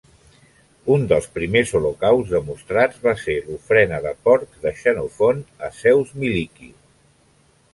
Un 0.93 1.03
dels 1.11 1.25
primers 1.35 1.73
holocausts 1.79 2.31
demostrats 2.37 2.97
va 3.05 3.13
ser 3.25 3.35
l'ofrena 3.49 4.01
de 4.07 4.15
porcs 4.29 4.65
de 4.65 4.73
Xenofont 4.81 5.45
a 5.69 5.71
Zeus 5.83 6.17
Miliqui. 6.25 6.73